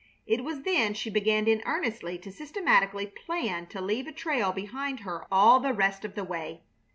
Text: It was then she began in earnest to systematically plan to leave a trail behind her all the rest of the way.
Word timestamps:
It 0.25 0.43
was 0.43 0.63
then 0.63 0.95
she 0.95 1.11
began 1.11 1.47
in 1.47 1.61
earnest 1.63 2.01
to 2.01 2.31
systematically 2.31 3.05
plan 3.05 3.67
to 3.67 3.79
leave 3.79 4.07
a 4.07 4.11
trail 4.11 4.51
behind 4.51 5.01
her 5.01 5.27
all 5.31 5.59
the 5.59 5.73
rest 5.73 6.03
of 6.03 6.15
the 6.15 6.23
way. 6.23 6.61